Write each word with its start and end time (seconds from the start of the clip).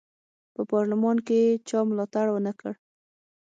په 0.53 0.61
پارلمان 0.71 1.17
کې 1.27 1.35
یې 1.45 1.53
چا 1.67 1.79
ملاتړ 1.89 2.25
ونه 2.31 2.51
کړ. 2.59 2.73